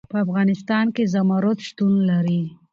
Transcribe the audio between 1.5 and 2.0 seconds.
شتون